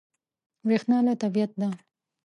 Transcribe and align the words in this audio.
برېښنا 0.65 0.97
له 1.07 1.13
طبیعت 1.21 1.51
ده. 1.61 1.69